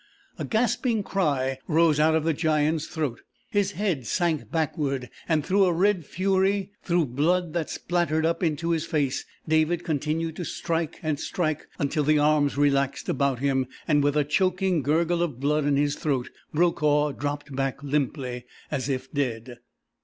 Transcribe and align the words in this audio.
A 0.39 0.45
gasping 0.45 1.03
cry 1.03 1.59
rose 1.67 1.99
out 1.99 2.15
of 2.15 2.23
the 2.23 2.33
giant's 2.33 2.87
throat, 2.87 3.21
his 3.51 3.73
head 3.73 4.07
sank 4.07 4.49
backward 4.49 5.11
and 5.29 5.45
through 5.45 5.65
a 5.65 5.71
red 5.71 6.07
fury, 6.07 6.71
through 6.81 7.05
blood 7.05 7.53
that 7.53 7.69
spattered 7.69 8.25
up 8.25 8.41
into 8.41 8.71
his 8.71 8.83
face, 8.83 9.25
David 9.47 9.83
continued 9.83 10.37
to 10.37 10.43
strike 10.43 10.99
until 11.03 12.03
the 12.03 12.17
arms 12.17 12.57
relaxed 12.57 13.09
about 13.09 13.41
him, 13.41 13.67
and 13.87 14.03
with 14.03 14.17
a 14.17 14.23
choking 14.25 14.81
gurgle 14.81 15.21
of 15.21 15.39
blood 15.39 15.65
in 15.65 15.77
his 15.77 15.93
throat, 15.95 16.31
Brokaw 16.51 17.11
dropped 17.11 17.55
back 17.55 17.83
limply, 17.83 18.45
as 18.71 18.89
if 18.89 19.13
dead. 19.13 19.59